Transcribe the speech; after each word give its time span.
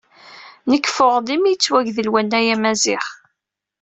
"Nekk, 0.69 0.85
ffɣeɣ-d 0.91 1.27
imi 1.35 1.49
yettwagdel 1.51 2.11
wannay 2.11 2.47
amaziɣ." 2.55 3.05